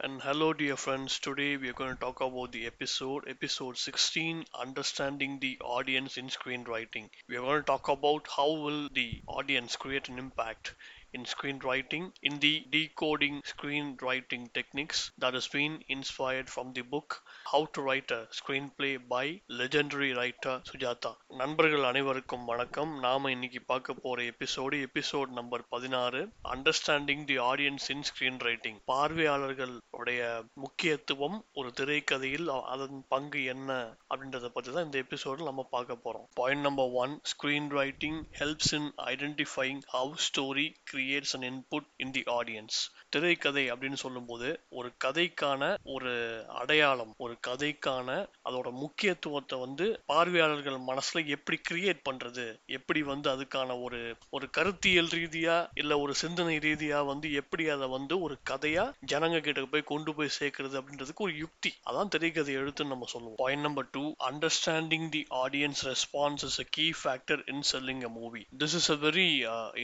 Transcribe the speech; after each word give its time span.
And 0.00 0.20
hello, 0.22 0.52
dear 0.52 0.76
friends. 0.76 1.20
Today 1.20 1.56
we 1.56 1.68
are 1.68 1.72
going 1.72 1.94
to 1.94 2.00
talk 2.00 2.20
about 2.20 2.50
the 2.50 2.66
episode, 2.66 3.28
episode 3.28 3.78
16, 3.78 4.44
understanding 4.52 5.38
the 5.38 5.56
audience 5.60 6.16
in 6.16 6.30
screenwriting. 6.30 7.10
We 7.28 7.36
are 7.36 7.42
going 7.42 7.60
to 7.60 7.66
talk 7.66 7.86
about 7.86 8.26
how 8.36 8.50
will 8.50 8.88
the 8.88 9.22
audience 9.28 9.76
create 9.76 10.08
an 10.08 10.18
impact 10.18 10.74
in 11.16 11.22
screenwriting 11.24 12.04
in 12.28 12.34
the 12.44 12.52
decoding 12.74 13.36
screenwriting 13.50 14.42
techniques 14.56 14.98
that 15.22 15.34
has 15.38 15.48
been 15.48 15.74
inspired 15.96 16.48
from 16.54 16.72
the 16.76 16.84
book 16.94 17.16
How 17.52 17.60
to 17.74 17.82
Write 17.86 18.10
a 18.10 18.20
Screenplay 18.38 18.92
by 19.14 19.24
legendary 19.60 20.10
writer 20.18 20.54
Sujata. 20.70 21.12
நண்பர்கள் 21.40 21.84
அனைவருக்கும் 21.90 22.44
வணக்கம். 22.44 22.92
நாம 23.04 23.30
இன்னைக்கு 23.30 23.60
பார்க்க 23.70 23.94
போற 24.04 24.18
episode 24.32 24.76
episode 24.86 25.30
number 25.38 25.64
பதினாறு 25.74 26.20
understanding 26.54 27.24
the 27.30 27.36
audience 27.50 27.88
in 27.94 28.04
screen 28.08 28.40
writing 28.48 28.78
பார்வையாளர்களுடைய 28.92 30.20
முக்கியத்துவம் 30.64 31.38
ஒரு 31.60 31.70
திரைக்கதையில் 31.80 32.48
அதன் 32.74 32.98
பங்கு 33.14 33.42
என்ன 33.54 33.70
அப்படின்றத 34.10 34.48
பத்தி 34.56 34.72
தான் 34.72 34.88
இந்த 34.88 34.98
எபிசோடு 35.06 35.48
நம்ம 35.50 35.66
பார்க்க 35.76 36.02
போறோம். 36.04 36.26
Point 36.42 36.66
number 36.68 36.92
one 37.04 37.14
screen 37.32 37.70
writing 37.80 38.20
helps 38.40 38.72
in 38.80 38.90
identifying 39.12 39.82
how 39.96 40.14
story 40.28 40.66
creates 40.98 41.34
an 41.38 41.46
input 41.48 41.90
in 41.96 42.14
the 42.16 42.22
audience 42.36 42.78
திரைக்கதை 43.08 43.64
அப்படின்னு 43.72 43.98
சொல்லும்போது 44.02 44.48
ஒரு 44.70 44.88
கதைக்கான 45.04 45.62
ஒரு 45.94 46.12
அடையாளம் 46.60 47.12
ஒரு 47.16 47.34
கதைக்கான 47.46 48.08
அதோட 48.48 48.68
முக்கியத்துவத்தை 48.82 49.56
வந்து 49.58 49.86
பார்வையாளர்கள் 50.06 50.76
மனசுல 50.88 51.24
எப்படி 51.26 51.58
கிரியேட் 51.70 52.00
பண்றது 52.08 52.44
எப்படி 52.78 53.02
வந்து 53.02 53.28
அதுக்கான 53.30 53.76
ஒரு 53.82 54.00
ஒரு 54.30 54.46
கருத்தியல் 54.50 55.10
ரீதியா 55.12 55.56
இல்ல 55.74 55.98
ஒரு 55.98 56.14
சிந்தனை 56.14 56.56
ரீதியா 56.58 56.98
வந்து 57.06 57.28
எப்படி 57.32 57.64
அதை 57.68 57.88
வந்து 57.88 58.14
ஒரு 58.20 58.36
கதையா 58.50 58.84
ஜனங்க 59.12 59.40
கிட்ட 59.40 59.64
போய் 59.66 59.88
கொண்டு 59.92 60.14
போய் 60.14 60.36
சேர்க்கறது 60.38 60.76
அப்படின்றதுக்கு 60.80 61.26
ஒரு 61.26 61.34
யுக்தி. 61.36 61.70
அதான் 61.90 62.12
திரைக்கதை 62.14 62.52
எழுத்துன்னு 62.56 62.94
நம்ம 62.94 63.08
சொல்லுவோம். 63.12 63.36
Point 63.36 63.62
number 63.62 63.88
two 63.90 64.04
understanding 64.30 65.08
the 65.08 65.22
audience 65.42 65.82
response 65.90 66.44
is 66.48 66.60
a 66.60 66.66
key 66.70 66.86
factor 67.00 67.42
in 67.54 67.64
selling 67.72 68.02
a 68.02 68.12
movie 68.18 68.42
this 68.58 68.76
is 68.80 68.90
a 68.90 68.98
very 69.06 69.28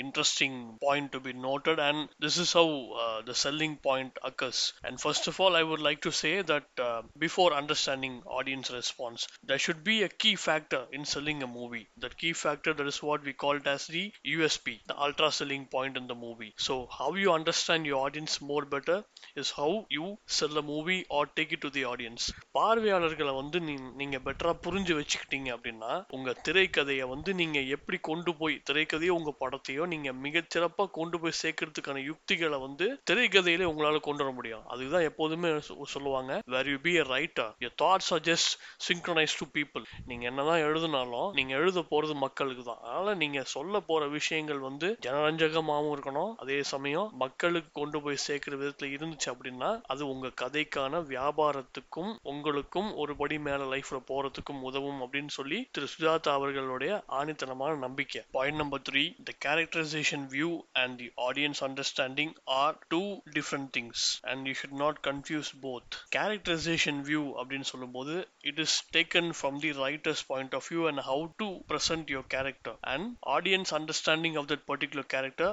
interesting 0.03 0.59
point 0.79 1.04
important 1.05 1.25
to 1.25 1.33
be 1.33 1.39
noted 1.39 1.79
and 1.79 2.09
this 2.21 2.37
is 2.39 2.53
how 2.53 2.69
uh, 3.03 3.23
the 3.23 3.35
selling 3.35 3.77
point 3.77 4.13
occurs 4.25 4.73
and 4.85 5.01
first 5.01 5.27
of 5.27 5.39
all 5.41 5.57
i 5.57 5.63
would 5.63 5.81
like 5.81 6.01
to 6.01 6.13
say 6.13 6.43
that 6.43 6.65
uh, 6.79 7.03
before 7.19 7.53
understanding 7.53 8.23
audience 8.27 8.71
response 8.71 9.27
there 9.43 9.59
should 9.59 9.83
be 9.85 10.03
a 10.03 10.09
key 10.09 10.35
factor 10.37 10.83
in 10.93 11.05
selling 11.05 11.43
a 11.43 11.47
movie 11.47 11.87
that 11.99 12.17
key 12.17 12.33
factor 12.33 12.73
that 12.73 12.87
is 12.87 13.03
what 13.03 13.25
we 13.25 13.33
call 13.33 13.57
it 13.57 13.67
as 13.67 13.87
the 13.87 14.05
usp 14.37 14.67
the 14.87 14.99
ultra 15.07 15.31
selling 15.31 15.67
point 15.67 15.97
in 15.97 16.07
the 16.07 16.15
movie 16.15 16.53
so 16.57 16.89
how 16.99 17.11
you 17.15 17.33
understand 17.33 17.87
your 17.87 18.01
audience 18.07 18.41
more 18.41 18.65
better 18.65 18.99
is 19.37 19.51
how 19.51 19.87
you 19.91 20.17
sell 20.27 20.57
a 20.59 20.63
movie 20.63 21.05
or 21.11 21.27
take 21.27 21.53
it 21.53 21.61
to 21.67 21.71
the 21.79 21.85
audience 21.93 22.25
பார்வையாளர்களை 22.57 23.33
வந்து 23.41 23.59
நீங்க 24.01 24.17
பெட்டரா 24.27 24.53
புரிஞ்சு 24.65 24.93
வச்சுக்கிட்டீங்க 24.99 25.49
அப்படின்னா 25.57 25.93
உங்க 26.17 26.31
திரைக்கதையை 26.47 27.07
வந்து 27.15 27.35
நீங்க 27.41 27.59
எப்படி 27.77 27.99
கொண்டு 28.09 28.35
போய் 28.41 28.63
திரைக்கதையோ 28.69 29.15
உங்க 29.19 29.33
படத்தையோ 29.43 29.87
நீங்க 29.93 30.13
மிகச்சிறப்பா 30.25 30.85
கொண்டு 30.99 31.17
போய் 31.21 31.39
சேர்க்கறதுக்கான 31.43 32.03
யுக்திகளை 32.05 32.59
வந்து 32.59 32.87
திரைக்கதையிலே 33.11 33.67
உங்களால 33.71 34.01
கொண்டு 34.07 34.23
வர 34.25 34.33
முடியும். 34.39 34.65
அதுதான் 34.73 35.07
எப்போதுமே 35.11 35.51
சொல்லுவாங்க 35.95 36.33
where 36.55 36.71
you 36.73 36.79
be 36.87 36.95
a 37.03 37.07
writer 37.15 37.51
your 37.65 37.75
thoughts 37.83 38.11
are 38.17 38.25
just 38.31 38.53
synchronise 38.89 39.37
to 39.41 39.47
people 39.57 39.85
நீங்க 40.07 40.25
என்னதான் 40.31 40.65
எழுதினாலும் 40.67 41.31
நீங்க 41.39 41.53
எழுத 41.61 41.85
போறது 41.93 42.15
மக்களுக்கு 42.25 42.65
தான். 42.65 42.81
அதனால 42.85 43.15
நீங்க 43.23 43.43
சொல்ல 43.55 43.81
போற 43.89 44.03
விஷயங்கள் 44.17 44.61
வந்து 44.69 44.89
ஜனரஞ்சகமாகவும் 45.07 45.93
இருக்கணும். 45.95 46.33
அதே 46.45 46.59
சமயம் 46.73 47.11
மக்களுக்கு 47.23 47.71
கொண்டு 47.81 47.99
போய் 48.05 48.25
சேர்க்கிற 48.27 48.55
விதத்துல 48.57 48.91
இருந்துச்சு 48.97 49.29
அப்படின்னா 49.33 49.71
அது 49.93 50.03
உங்க 50.13 50.33
கதைக்கான 50.43 51.03
வியாபாரத்துக்கும் 51.13 52.13
உங்களுக்கும் 52.33 52.91
ஒரு 53.03 53.13
படி 53.21 53.39
மேல 53.47 53.63
லைஃப்ல 53.75 53.99
போறதுக்கும் 54.11 54.63
உதவும் 54.69 55.01
அப்படின்னு 55.05 55.33
சொல்லி 55.39 55.59
திரு. 55.73 55.89
சுஜாதா 55.95 56.33
அவர்களுடைய 56.39 56.93
ஆணித்தனமான 57.19 57.73
நம்பிக்கை. 57.87 58.23
Point 58.37 58.61
number 58.63 58.85
three 58.89 59.05
the 59.29 59.33
characterisation 59.45 60.25
view 60.35 60.51
and 60.84 60.96
the 61.02 61.08
audience 61.28 61.62
understanding 61.68 62.34
are 62.60 62.78
two 62.94 63.02
different 63.38 63.70
things 63.78 64.04
and 64.32 64.48
you 64.50 64.54
should 64.62 64.78
not 64.84 65.00
confuse 65.10 65.52
both 65.66 65.98
characterization 66.18 67.02
view 67.10 67.24
அப்படின்னு 67.40 67.70
சொல்லும்போது 67.74 68.16
it 68.44 68.58
is 68.60 68.74
taken 68.92 69.26
from 69.34 69.56
the 69.60 69.72
writer's 69.74 70.22
point 70.24 70.54
of 70.54 70.68
view 70.68 70.84
and 70.90 71.00
how 71.02 71.18
to 71.42 71.48
present 71.68 72.10
your 72.10 72.24
character 72.36 72.74
and 72.94 73.04
audience 73.36 73.72
understanding 73.74 74.36
of 74.38 74.48
that 74.52 74.66
particular 74.66 75.04
character 75.16 75.50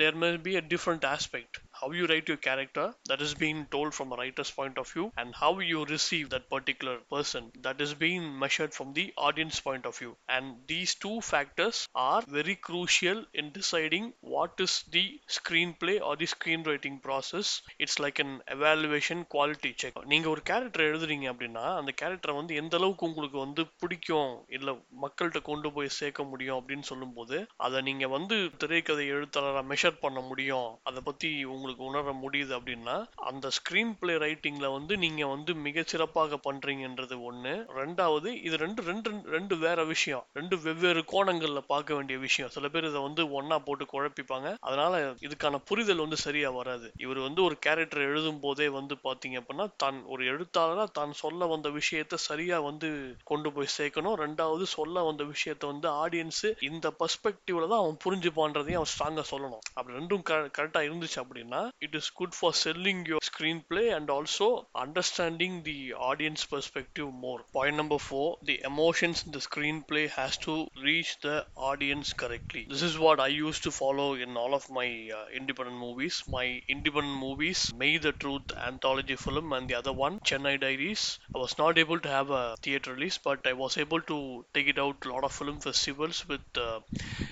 there 0.00 0.14
may 0.14 0.36
be 0.38 0.54
a 0.56 0.64
different 0.74 1.04
aspect 1.06 1.60
How 1.83 1.91
you 1.91 2.05
write 2.07 2.27
your 2.27 2.37
character 2.39 2.83
that 3.05 3.21
is 3.21 3.33
being 3.35 3.65
told 3.71 3.93
from 3.93 4.11
a 4.11 4.15
writer's 4.15 4.51
point 4.51 4.77
of 4.77 4.89
view 4.89 5.11
and 5.17 5.35
how 5.35 5.59
you 5.61 5.85
receive 5.87 6.29
that 6.29 6.49
particular 6.49 6.97
person 7.11 7.51
that 7.61 7.81
is 7.81 7.93
being 7.95 8.27
measured 8.39 8.73
from 8.73 8.93
the 8.93 9.05
audience 9.19 9.59
point 9.59 9.85
of 9.85 9.97
view 9.97 10.11
and 10.29 10.45
these 10.67 10.93
two 10.95 11.15
factors 11.23 11.77
are 12.03 12.21
very 12.29 12.55
crucial 12.67 13.19
in 13.33 13.51
deciding 13.51 14.05
what 14.33 14.53
is 14.59 14.73
the 14.91 15.03
screenplay 15.29 15.97
or 16.01 16.15
the 16.15 16.25
screenwriting 16.27 17.01
process 17.01 17.47
it's 17.79 17.99
like 17.99 18.19
an 18.19 18.33
evaluation 18.57 19.25
quality 19.27 19.73
check 19.75 19.95
நீங்க 20.13 20.29
ஒரு 20.33 20.41
character 20.49 20.87
எழுதுறீங்க 20.89 21.27
அப்படின்னா 21.33 21.65
அந்த 21.79 21.91
கேரக்டரை 22.01 22.35
வந்து 22.39 22.55
எந்த 22.61 22.75
அளவுக்கு 22.79 23.07
உங்களுக்கு 23.09 23.37
வந்து 23.45 23.65
பிடிக்கும் 23.83 24.31
இல்ல 24.57 24.71
மக்கள்கிட்ட 25.03 25.41
கொண்டு 25.49 25.71
போய் 25.75 25.95
சேர்க்க 25.99 26.23
முடியும் 26.31 26.59
அப்படின்னு 26.59 26.87
சொல்லும்போது 26.91 27.37
அதை 27.65 27.81
நீங்க 27.89 28.07
வந்து 28.17 28.37
திரைக்கதை 28.63 29.07
எழுத்தாளராக 29.17 29.65
மெஷர் 29.73 30.01
பண்ண 30.05 30.21
முடியும் 30.31 30.69
அதை 30.89 31.01
பத்தி 31.09 31.29
உங்களுக்கு 31.55 31.71
உணர 31.77 32.11
முடியுது 32.11 32.53
அப்படின்னா 32.59 33.05
அந்த 33.15 33.49
ஸ்கிரீன் 33.57 33.93
பிளே 33.99 34.13
ரைட்டிங்ல 34.15 34.71
வந்து 34.73 34.97
நீங்க 34.97 35.27
வந்து 35.27 35.55
மிக 35.55 35.83
சிறப்பாக 35.83 36.39
பண்றீங்கன்றது 36.47 37.15
ஒண்ணு. 37.29 37.65
ரெண்டாவது 37.81 38.43
இது 38.43 38.57
ரெண்டு 38.57 38.81
ரெண்டு 38.81 39.21
ரெண்டு 39.25 39.57
வேற 39.57 39.83
விஷயம். 39.83 40.25
ரெண்டு 40.33 40.59
வெவ்வேறு 40.59 41.05
கோணங்கள்ல 41.11 41.57
பார்க்க 41.67 41.93
வேண்டிய 41.93 42.19
விஷயம். 42.19 42.49
சில 42.49 42.67
பேர் 42.67 42.83
இதை 42.83 43.01
வந்து 43.01 43.41
ஒன்னா 43.41 43.57
போட்டு 43.57 43.85
குழப்பிப்பாங்க. 43.85 44.57
அதனால 44.59 45.15
இதுக்கான 45.21 45.55
புரிதல் 45.55 45.97
வந்து 45.97 46.17
சரியா 46.17 46.49
வராது. 46.49 46.91
இவர் 46.97 47.19
வந்து 47.19 47.43
ஒரு 47.43 47.57
கேரக்டர் 47.59 48.01
எழுதும் 48.01 48.39
போதே 48.39 48.67
வந்து 48.69 48.97
பாத்தீங்க 49.03 49.41
அப்படின்னா 49.41 49.69
தான் 49.77 50.03
ஒரு 50.05 50.23
எழுத்தாளரா 50.23 50.83
தான் 50.91 51.11
சொல்ல 51.11 51.45
வந்த 51.45 51.69
விஷயத்த 51.69 52.13
சரியா 52.13 52.59
வந்து 52.59 53.15
கொண்டு 53.23 53.51
போய் 53.51 53.75
சேர்க்கணும். 53.77 54.17
ரெண்டாவது 54.25 54.63
சொல்ல 54.63 55.03
வந்த 55.03 55.23
விஷயத்த 55.23 55.65
வந்து 55.65 55.89
ஆடியன்ஸ் 55.89 56.55
இந்த 56.59 56.93
பர்ஸ்பெக்டிவ்ல 56.99 57.67
தான் 57.67 57.83
அவன் 57.83 57.99
புரிஞ்சுப்பான்றதையும் 58.05 58.81
அவன் 58.81 58.93
ஸ்ட்ராங்கா 58.95 59.23
சொல்லணும். 59.33 59.63
அப்படி 59.73 59.97
ரெண்டும் 59.97 60.23
கரெக்டா 60.29 60.81
இருந்துச்சு 60.89 61.21
அப்படின்னா 61.23 61.62
it 61.81 61.95
is 61.95 62.09
good 62.09 62.33
for 62.33 62.53
selling 62.53 63.05
your 63.05 63.19
screenplay 63.19 63.95
and 63.95 64.09
also 64.09 64.67
understanding 64.75 65.63
the 65.63 65.93
audience 65.93 66.45
perspective 66.45 67.13
more. 67.13 67.41
Point 67.53 67.75
number 67.75 67.97
4 67.97 68.37
the 68.43 68.61
emotions 68.63 69.23
in 69.25 69.31
the 69.31 69.39
screenplay 69.39 70.09
has 70.09 70.37
to 70.37 70.67
reach 70.81 71.19
the 71.21 71.45
audience 71.55 72.13
correctly. 72.13 72.65
This 72.69 72.81
is 72.81 72.97
what 72.97 73.19
i 73.19 73.27
used 73.27 73.63
to 73.63 73.71
follow 73.71 74.13
in 74.15 74.37
all 74.37 74.53
of 74.53 74.69
my 74.69 75.09
uh, 75.15 75.25
independent 75.33 75.77
movies. 75.77 76.23
My 76.27 76.61
independent 76.67 77.17
movies 77.17 77.73
may 77.75 77.97
the 77.97 78.11
truth 78.11 78.51
anthology 78.57 79.15
film 79.15 79.53
and 79.53 79.69
the 79.69 79.75
other 79.75 79.93
one 79.93 80.19
chennai 80.19 80.59
diaries. 80.59 81.19
I 81.35 81.37
was 81.39 81.57
not 81.57 81.77
able 81.77 81.99
to 81.99 82.09
have 82.09 82.29
a 82.29 82.55
theater 82.61 82.93
release 82.93 83.17
but 83.17 83.45
i 83.47 83.53
was 83.53 83.77
able 83.77 84.01
to 84.01 84.45
take 84.53 84.67
it 84.67 84.79
out 84.79 85.05
a 85.05 85.09
lot 85.13 85.23
of 85.23 85.31
film 85.31 85.59
festivals 85.59 86.27
with 86.27 86.41
uh, 86.57 86.79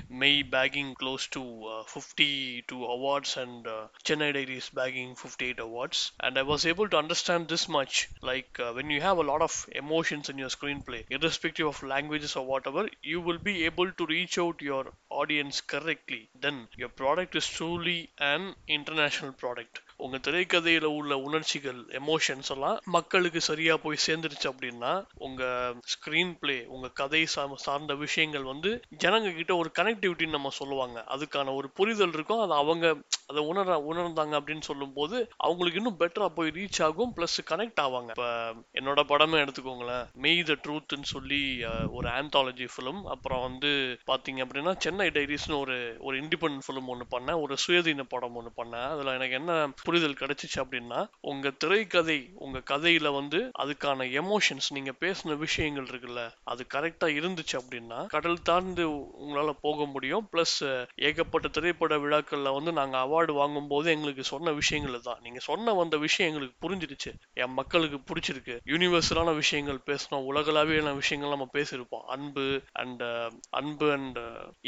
may 0.10 0.44
bagging 0.44 0.94
close 0.96 1.28
to 1.28 1.42
uh, 1.66 1.84
50 1.84 2.64
to 2.68 2.86
awards 2.96 3.38
and 3.38 3.66
uh, 3.68 3.88
chennai 4.04 4.21
Diaries 4.22 4.70
bagging 4.70 5.16
58 5.16 5.60
awards. 5.60 6.12
And 6.20 6.38
I 6.38 6.44
was 6.44 6.66
able 6.66 6.88
to 6.90 6.98
understand 6.98 7.48
this 7.48 7.68
much 7.68 8.10
like 8.22 8.60
uh, 8.60 8.74
when 8.74 8.90
you 8.90 9.02
have 9.02 9.18
a 9.18 9.24
lot 9.24 9.42
of 9.42 9.66
emotions 9.72 10.30
in 10.30 10.38
your 10.38 10.50
screenplay, 10.50 11.06
irrespective 11.10 11.68
of 11.68 11.84
languages 11.84 12.36
or 12.36 12.46
whatever, 12.46 12.88
you 13.02 13.22
will 13.22 13.38
be 13.40 13.66
able 13.66 13.92
to 13.92 14.06
reach 14.06 14.38
out 14.38 14.62
your 14.62 14.94
audience 15.10 15.62
correctly. 15.62 16.30
Then 16.36 16.68
your 16.78 16.90
product 16.90 17.36
is 17.36 17.48
truly 17.48 18.12
an 18.20 18.56
international 18.68 19.34
product. 19.34 19.82
உங்க 20.06 20.18
திரைக்கதையில 20.28 20.88
உள்ள 21.00 21.14
உணர்ச்சிகள் 21.28 21.80
emotions 22.00 22.52
எல்லாம் 22.56 22.78
மக்களுக்கு 22.96 23.42
சரியா 23.50 23.74
போய் 23.84 24.04
சேர்ந்துருச்சு 24.08 24.48
அப்படின்னா 24.52 24.92
உங்க 25.28 25.44
ஸ்கிரீன் 25.94 26.34
பிளே 26.40 26.58
உங்க 26.76 26.88
கதை 27.02 27.22
சார்ந்த 27.66 27.94
விஷயங்கள் 28.04 28.46
வந்து 28.52 28.70
ஜனங்க 29.04 29.30
கிட்ட 29.36 29.54
ஒரு 29.62 29.70
கனெக்டிவிட்டின்னு 29.80 30.38
நம்ம 30.38 30.52
சொல்லுவாங்க. 30.60 30.98
அதுக்கான 31.16 31.54
ஒரு 31.56 31.70
புரிதல் 31.80 32.16
இருக்கும். 32.18 32.42
அது 32.46 32.54
அவங்க 32.62 32.86
அதை 33.32 33.42
உணர 33.52 33.76
உணர்ந்தாங்க 33.92 34.34
அப்படின்னு 34.40 34.66
சொல்லும்போது 34.70 35.18
அவங்களுக்கு 35.48 35.80
இன்னும் 35.82 36.00
பெட்டரா 36.00 36.28
போய் 36.38 36.54
ரீச் 36.58 36.82
ஆகும் 36.88 37.14
பிளஸ் 37.18 37.38
கனெக்ட் 37.52 37.82
ஆவாங்க. 37.86 38.12
இப்ப 38.16 38.28
என்னோட 38.80 39.02
படமே 39.12 39.38
எடுத்துக்கோங்களேன். 39.44 40.06
மெய் 40.24 40.42
த 40.50 40.56
ட்ரூத்னு 40.66 41.10
சொல்லி 41.14 41.42
ஒரு 41.98 42.10
ஆந்தாலஜி 42.20 42.68
ஃபிலிம் 42.74 43.02
அப்புறம் 43.16 43.46
வந்து 43.48 43.72
பாத்தீங்க 44.12 44.42
அப்படின்னா 44.46 44.74
சென்னை 44.86 45.08
டைரிஸ்னு 45.18 45.60
ஒரு 45.60 45.78
ஒரு 46.00 46.16
இண்டிபெண்ட் 46.22 46.66
ஃபிலிம் 46.68 46.92
ஒன்று 46.96 47.08
பண்ணேன். 47.16 47.42
ஒரு 47.46 47.56
சுயதீன 47.66 48.08
படம் 48.16 48.38
ஒன்று 48.42 48.52
பண்ணேன். 48.62 48.88
அதுல 48.94 49.16
எனக்கு 49.20 49.40
என்ன 49.42 49.54
புரிதல் 49.92 50.20
கிடைச்சிச்சு 50.20 50.58
அப்படின்னா 50.58 51.00
உங்க 51.32 51.48
திரைக்கதை 51.64 52.18
உங்க 52.46 52.58
கதையில 52.70 53.08
வந்து 53.14 53.40
அதுக்கான 53.60 54.06
எமோஷன்ஸ் 54.20 54.68
நீங்க 54.70 54.92
பேசின 55.00 55.36
விஷயங்கள் 55.38 55.88
இருக்குல்ல 55.92 56.22
அது 56.52 56.62
கரெக்டா 56.74 57.08
இருந்துச்சு 57.20 57.56
அப்படின்னா 57.60 57.98
கடல் 58.14 58.46
தாழ்ந்து 58.50 58.84
உங்களால 59.24 59.54
போக 59.62 59.86
முடியும். 59.86 60.28
பிளஸ் 60.32 60.56
ஏகப்பட்ட 61.08 61.48
திரைப்பட 61.48 61.96
விழாக்கள்ல 62.04 62.54
வந்து 62.58 62.72
நாங்க 62.80 62.98
அவார்டு 62.98 63.34
வாங்கும் 63.34 63.68
போது 63.68 63.92
எங்களுக்கு 63.92 64.24
சொன்ன 64.24 64.52
விஷயங்கள் 64.52 65.06
தான். 65.08 65.20
நீங்க 65.22 65.42
சொன்ன 65.50 65.74
வந்த 65.74 65.98
விஷயம் 66.06 66.30
எங்களுக்கு 66.32 66.56
புரிஞ்சிருச்சு. 66.66 67.12
என் 67.34 67.58
மக்களுக்கு 67.60 68.00
பிடிச்சிருக்கு 68.10 68.56
யூனிவர்சலான 68.74 69.36
விஷயங்கள் 69.36 69.82
பேசணும் 69.92 70.28
உலகளாவியான 70.32 70.96
விஷயங்கள் 71.02 71.36
நம்ம 71.36 71.50
பேசியிருப்போம். 71.58 72.06
அன்பு 72.16 72.46
அண்ட் 72.84 73.06
அன்பு 73.62 73.90
அண்ட் 73.98 74.22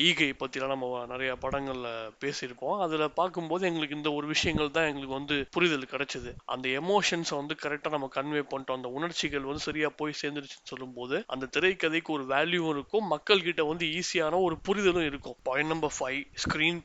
ஈகை 0.08 0.30
பத்திலாம் 0.44 0.76
நம்ம 0.76 0.92
நிறைய 1.14 1.34
படங்கள்ல 1.46 1.90
பேசியிருப்போம். 2.26 2.78
அதுல 2.80 3.08
பார்க்கும்போது 3.22 3.64
எங்களுக்கு 3.72 4.00
இந்த 4.02 4.12
ஒரு 4.12 4.28
விஷயங்கள் 4.28 4.72
தான் 4.72 4.90
எங்களுக்கு 4.92 5.13
வந்து 5.17 5.49
புரிதல் 5.51 5.91
கிடைச்சது 5.93 6.31
அந்த 6.55 6.69
எமோஷன்ஸை 6.83 7.37
வந்து 7.41 7.55
கரெக்டா 7.63 7.91
நம்ம 7.91 8.11
கன்வே 8.15 8.43
பண்ணிட்டோம் 8.53 8.79
அந்த 8.81 8.89
உணர்ச்சிகள் 8.89 9.49
வந்து 9.51 9.65
சரியா 9.69 9.89
போய் 10.01 10.19
சேர்ந்துருச்சுன்னு 10.23 10.73
சொல்லும்போது 10.73 11.25
அந்த 11.27 11.49
திரைக்கதைக்கு 11.57 12.13
ஒரு 12.17 12.27
வேல்யூ 12.35 12.69
இருக்கும் 12.69 13.07
மக்கள் 13.07 13.43
கிட்ட 13.43 13.65
வந்து 13.65 13.87
ஈஸியான 14.01 14.41
ஒரு 14.49 14.59
புரிதலும் 14.69 15.09
இருக்கும் 15.11 15.37
point 15.43 15.73
number 15.75 15.95
five 15.99 16.23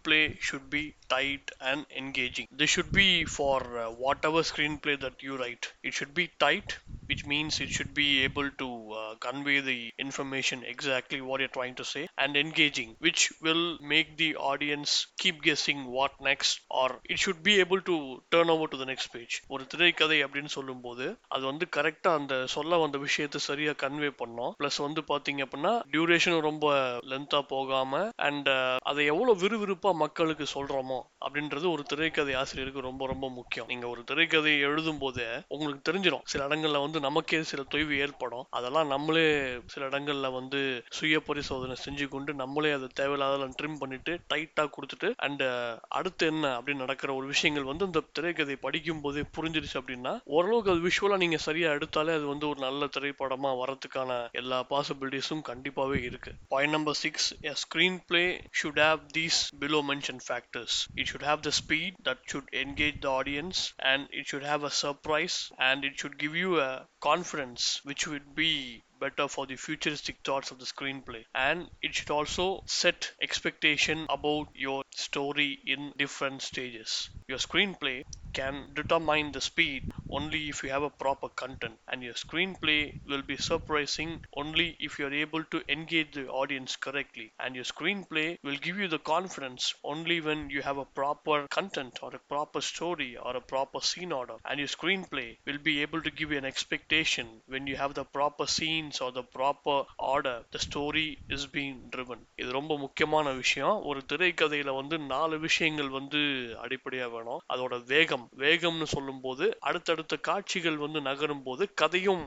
screenplay 0.01 0.22
should 0.50 0.69
be 0.69 0.84
tight 1.07 1.51
and 1.72 1.86
engaging 2.01 2.50
this 2.51 2.69
should 2.69 2.92
be 2.92 3.25
for 3.25 3.57
uh, 3.78 3.90
whatever 4.04 4.42
screenplay 4.42 5.00
that 5.00 5.22
you 5.22 5.38
write 5.38 5.74
it 5.84 5.94
should 5.94 6.13
be 6.13 6.30
tight 6.40 6.78
which 7.06 7.25
means 7.25 7.60
it 7.60 7.69
should 7.69 7.94
be 7.94 8.24
able 8.24 8.50
to 8.51 8.68
uh, 8.94 9.16
convey 9.18 9.60
the 9.62 9.92
information 9.98 10.63
exactly 10.63 11.22
what 11.22 11.40
you're 11.40 11.50
trying 11.50 11.75
to 11.75 11.84
say 11.84 12.07
and 12.18 12.36
engaging 12.36 12.95
which 13.00 13.31
will 13.42 13.63
make 13.84 14.18
the 14.18 14.36
audience 14.38 15.07
keep 15.18 15.42
guessing 15.42 15.86
what 15.88 16.12
next 16.22 16.62
or 16.72 17.00
it 17.06 17.19
should 17.19 17.42
be 17.44 17.60
able 17.60 17.81
to 17.81 17.98
turn 18.32 18.53
over 18.55 18.73
to 18.73 18.81
the 18.82 18.87
next 18.91 19.12
page 19.15 19.37
ஒரு 19.55 19.65
திரைக்கதை 19.73 20.19
அப்படின்னு 20.25 20.53
சொல்லும்போது 20.56 21.06
அது 21.35 21.44
வந்து 21.50 21.65
கரெக்டா 21.76 22.11
அந்த 22.19 22.35
சொல்ல 22.55 22.76
வந்த 22.82 22.97
விஷயத்தை 22.99 23.38
சரியா 23.49 23.73
கன்வே 23.82 24.11
பண்ணோம். 24.20 24.53
பிளஸ் 24.61 24.79
வந்து 24.87 25.00
பாத்தீங்க 25.11 25.41
அப்படின்னா 25.47 25.73
டியூரேஷன் 25.93 26.38
ரொம்ப 26.49 26.67
லென்த்தா 27.12 27.41
போகாம 27.53 27.93
அண்ட் 28.29 28.49
uh, 28.50 28.76
அதை 28.91 29.03
எவ்வளவு 29.12 29.41
விறுவிறுப்பா 29.43 29.91
மக்களுக்கு 30.03 30.44
சொல்றோமோ 30.55 30.99
அப்படின்றது 31.25 31.67
ஒரு 31.75 31.82
திரைக்கதை 31.93 32.35
ஆசிரியருக்கு 32.41 32.87
ரொம்ப 32.88 33.06
ரொம்ப 33.12 33.26
முக்கியம். 33.38 33.69
நீங்க 33.73 33.87
ஒரு 33.88 34.03
திரைக்கதை 34.11 34.53
எழுதும் 34.69 35.00
போது 35.05 35.25
உங்களுக்கு 35.49 35.82
தெரிஞ்சிடும் 35.88 36.25
சில 36.32 36.47
இடங்கள்ல 36.49 36.81
வந்து 36.85 37.00
நமக்கே 37.06 37.41
சில 37.53 37.62
தொய்வு 37.75 37.94
ஏற்படும். 38.05 38.47
அதெல்லாம் 38.59 38.91
நம்மளே 38.94 39.26
சில 39.75 39.82
இடங்கள்ல 39.91 40.31
வந்து 40.38 40.61
சுய 40.99 41.20
பரிசோதனை 41.29 41.76
செஞ்சு 41.85 42.09
கொண்டு 42.15 42.31
நம்மளே 42.43 42.73
அதை 42.79 42.88
தேவையில்லாதெல்லாம் 43.00 43.56
ட்ரிம் 43.61 43.81
பண்ணிட்டு 43.82 44.15
டைட்டா 44.32 44.67
கொடுத்துட்டு 44.76 45.11
அண்ட் 45.26 45.44
uh, 45.50 45.73
அடுத்து 45.99 46.25
என்ன 46.32 46.47
அப்படின்னு 46.59 46.85
நடக்கிற 46.87 47.11
ஒரு 47.19 47.26
விஷயங்கள் 47.35 47.70
வந்து 47.70 47.88
இந்த 47.91 47.98
திரைக்கதை 48.12 48.56
படிக்கும் 48.59 49.03
போதே 49.03 49.25
புரிஞ்சிருச்சு 49.37 49.79
அப்படின்னா 49.81 50.12
ஓரளவுக்கு 50.33 50.73
அது 50.73 50.83
விஷுவலா 50.87 51.19
நீங்க 51.19 51.39
சரியா 51.45 51.71
எடுத்தாலே 51.73 52.15
அது 52.15 52.27
வந்து 52.27 52.49
ஒரு 52.49 52.61
நல்ல 52.61 52.89
திரைப்படமா 52.95 53.53
வரதுக்கான 53.61 54.11
எல்லா 54.41 54.59
பாசிபிலிட்டிஸும் 54.73 55.45
கண்டிப்பாவே 55.50 56.00
இருக்கு 56.03 56.33
point 56.49 56.77
number 56.77 56.99
six 57.03 57.29
a 57.45 57.55
screenplay 58.09 58.25
should 58.61 58.83
have 58.83 59.03
these 59.12 59.41
below 59.62 59.81
mention 59.91 60.23
factors 60.27 60.79
it 60.97 61.11
should 61.12 61.29
have 61.29 61.43
the 61.43 61.53
speed 61.61 61.97
that 62.09 62.25
should 62.33 62.50
engage 62.62 62.99
the 63.00 63.11
audience 63.19 63.62
and 63.93 64.06
it 64.19 64.29
should 64.33 64.49
have 64.49 64.65
a 64.65 64.75
surprise 64.83 65.39
and 65.69 65.85
it 65.85 65.99
should 66.03 66.19
give 66.19 66.37
you 66.37 66.53
a 66.61 66.71
confidence 67.09 67.67
which 67.87 68.06
will 68.09 68.31
be 68.37 68.51
better 69.00 69.29
for 69.29 69.47
the 69.47 69.56
futuristic 69.56 70.19
thoughts 70.25 70.50
of 70.50 70.59
the 70.59 70.65
screenplay. 70.65 71.25
And 71.35 71.71
it 71.83 71.95
should 71.95 72.11
also 72.11 72.62
set 72.67 73.12
expectation 73.23 74.06
about 74.09 74.49
your 74.55 74.83
story 74.95 75.59
in 75.67 75.93
different 75.97 76.43
stages. 76.43 77.11
Your 77.29 77.39
screenplay 77.39 78.05
can 78.33 78.73
determine 78.75 79.33
the 79.33 79.41
speed 79.41 79.83
only 80.11 80.49
if 80.49 80.62
you 80.62 80.71
have 80.71 80.83
a 80.83 80.91
proper 80.91 81.29
content. 81.29 81.79
And 81.89 82.03
your 82.03 82.15
screenplay 82.15 82.95
will 83.06 83.23
be 83.23 83.37
surprising 83.37 84.21
only 84.35 84.77
if 84.81 84.99
you 84.99 85.06
are 85.06 85.12
able 85.12 85.44
to 85.44 85.62
engage 85.69 86.12
the 86.12 86.29
audience 86.29 86.77
correctly. 86.77 87.33
And 87.39 87.55
your 87.55 87.65
screenplay 87.65 88.39
will 88.43 88.56
give 88.56 88.79
you 88.79 88.89
the 88.89 88.99
confidence 88.99 89.75
only 89.85 90.21
when 90.21 90.51
you 90.51 90.62
have 90.62 90.79
a 90.79 90.85
proper 90.85 91.47
content 91.49 91.99
or 92.03 92.15
a 92.15 92.19
proper 92.19 92.61
story 92.61 93.17
or 93.17 93.37
a 93.37 93.41
proper 93.41 93.81
scene 93.81 94.12
order. 94.12 94.37
And 94.44 94.59
your 94.59 94.69
screenplay 94.69 95.37
will 95.47 95.59
be 95.59 95.83
able 95.83 96.03
to 96.03 96.11
give 96.11 96.33
you 96.33 96.39
an 96.39 96.44
expectation 96.44 97.43
when 97.47 97.67
you 97.67 97.77
have 97.77 97.94
the 97.94 98.05
proper 98.05 98.47
scenes 98.88 99.02
or 99.02 99.12
the 99.12 99.25
proper 99.37 99.85
order 99.96 100.46
the 100.50 100.58
story 100.67 101.17
is 101.26 101.49
being 101.52 101.81
driven 101.96 102.23
இது 102.37 102.50
ரொம்ப 102.50 102.79
முக்கியமான 102.79 103.32
விஷயம். 103.32 103.82
ஒரு 103.82 104.00
திரைக்கதையில 104.12 104.75
வந்து 104.75 104.99
நாலு 104.99 105.38
விஷயங்கள் 105.38 105.88
வந்து 105.88 106.20
அடிப்படையா 106.62 107.11
வேணும். 107.11 107.40
அதோட 107.55 107.85
வேகம் 107.87 108.29
வேகம்னு 108.38 108.82
சொல்லும்போது 108.82 109.56
அடுத்தடுத்த 109.61 110.17
காட்சிகள் 110.17 110.76
வந்து 110.76 111.00
நகரும் 111.00 111.43
போது 111.43 111.75
கதையும் 111.75 112.25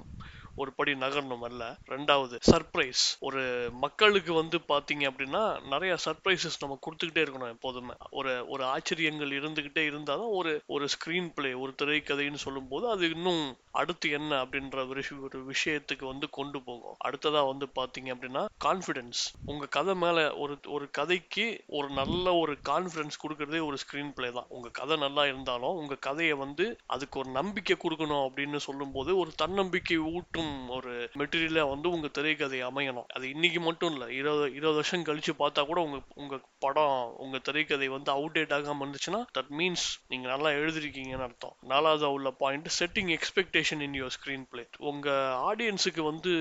ஒரு 0.56 0.71
படி 0.74 0.94
நகரணும் 0.94 1.45
அல்ல. 1.50 1.63
ரெண்டாவது 1.88 2.36
சர்ப்ரைஸ் 2.51 3.03
ஒரு 3.19 3.42
மக்களுக்கு 3.86 4.33
வந்து 4.33 4.57
பார்த்தீங்க 4.71 5.03
அப்படின்னா 5.12 5.44
நிறைய 5.74 5.94
சர்ப்ரைசஸ் 6.06 6.62
நம்ம 6.62 6.77
கொடுத்துக்கிட்டே 6.86 7.24
இருக்கணும் 7.24 7.53
எப்போதுமே. 7.56 7.95
ஒரு 8.09 8.33
ஒரு 8.48 8.63
ஆச்சரியங்கள் 8.63 9.31
இருந்துகிட்டே 9.39 9.83
இருந்தாதான் 9.92 10.33
ஒரு 10.39 10.53
ஒரு 10.68 10.86
ஸ்க்ரீன் 10.95 11.30
பிளே 11.33 11.53
ஒரு 11.53 11.74
திரைக்கதைன்னு 11.81 12.44
சொல்லும்போது 12.45 12.89
அது 12.89 13.09
இன்னும் 13.09 13.44
அடுத்து 13.71 14.07
என்ன 14.09 14.31
அப்படின்ற 14.44 14.77
ஒரு 14.92 15.03
ஒரு 15.24 15.39
விஷயத்துக்கு 15.51 16.06
வந்து 16.06 16.30
கொண்டு 16.30 16.62
போகும். 16.62 16.98
அடுத்ததாக 16.98 17.50
வந்து 17.51 17.68
பார்த்தீங்க 17.80 18.09
அப்படின்னா 18.15 18.44
கான்ஃபிடன்ஸ் 18.65 19.21
உங்கள் 19.45 19.74
கதை 19.77 19.94
மேலே 19.95 20.24
ஒரு 20.44 20.57
ஒரு 20.68 20.86
கதைக்கு 20.92 21.45
ஒரு 21.68 21.89
நல்ல 21.89 22.33
ஒரு 22.33 22.53
கான்ஃபிடென்ஸ் 22.69 23.21
கொடுக்கறதே 23.24 23.62
ஒரு 23.65 23.77
ஸ்க்ரீன் 23.83 24.13
பிளே 24.13 24.31
தான். 24.31 24.50
உங்கள் 24.50 24.71
கதை 24.71 24.98
நல்லா 24.98 25.25
இருந்தாலும் 25.25 25.77
உங்கள் 25.81 26.03
கதையை 26.07 26.33
வந்து 26.33 26.65
அதுக்கு 26.86 27.19
ஒரு 27.19 27.31
நம்பிக்கை 27.31 27.77
கொடுக்கணும் 27.83 28.25
அப்படின்னு 28.27 28.59
சொல்லும்போது 28.68 29.18
ஒரு 29.18 29.31
தன்னம்பிக்கை 29.36 29.98
ஊட்டும் 30.13 30.40
ஒரு 30.67 31.09
மெட்டீரியலாக 31.13 31.69
வந்து 31.69 31.89
உங்க 31.89 32.07
திரைக்கதை 32.07 32.63
அமையணும். 32.63 33.07
அது 33.13 33.29
இன்னைக்கு 33.29 33.59
மட்டும் 33.59 33.91
இல்ல 33.93 34.11
இருபது 34.11 34.53
இருபது 34.53 34.73
வருஷம் 34.73 35.03
கழிச்சு 35.03 35.33
பார்த்தா 35.39 35.65
கூட 35.65 35.81
உங்க 35.81 35.99
உங்க 36.15 36.39
படம் 36.59 37.15
உங்க 37.17 37.38
திரைக்கதை 37.38 37.88
வந்து 37.88 38.11
அவுடேட் 38.11 38.55
ஆகாம 38.57 38.83
இருந்துச்சுன்னா 38.85 39.21
தட் 39.39 39.51
மீன்ஸ் 39.59 39.88
நீங்க 40.07 40.27
நல்லா 40.29 40.49
எழுதிருக்கீங்கன்னு 40.49 41.27
அர்த்தம். 41.27 41.55
நாலாவது 41.61 42.11
உள்ள 42.11 42.31
point 42.31 42.69
setting 42.79 43.17
expectation 43.17 43.81
in 43.81 43.97
your 44.01 44.15
screenplay 44.49 44.67
உங்க 44.77 45.09
ஆடியன்ஸுக்கு 45.53 46.01
வந்து 46.01 46.31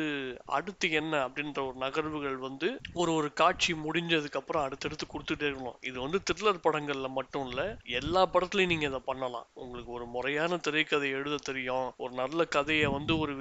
அடுத்து 0.45 0.91
என்ன 0.91 1.29
அப்படின்ற 1.29 1.59
ஒரு 1.67 1.77
நகர்வுகள் 1.77 2.37
வந்து 2.37 2.81
ஒரு 2.93 3.15
ஒரு 3.15 3.33
காட்சி 3.33 3.73
முடிஞ்சதுக்கு 3.73 4.41
அப்புறம் 4.41 4.63
அடுத்தடுத்து 4.63 5.07
கொடுத்துட்டே 5.07 5.47
இருக்கணும். 5.51 5.79
இது 5.81 6.01
வந்து 6.01 6.21
த்ரில்லர் 6.27 6.65
படங்கள்ல 6.65 7.09
மட்டும் 7.09 7.49
இல்ல 7.49 7.77
எல்லா 7.85 8.27
படத்துலயும் 8.27 8.67
நீங்க 8.67 8.87
இதை 8.87 9.01
பண்ணலாம். 9.05 9.47
உங்களுக்கு 9.55 9.93
ஒரு 9.93 10.07
முறையான 10.07 10.57
திரைக்கதை 10.57 11.11
எழுத 11.11 11.37
தெரியும். 11.43 11.95
ஒரு 11.97 12.13
நல்ல 12.13 12.45
கதையை 12.45 12.87
வந்து 12.87 13.19
ஒரு 13.19 13.35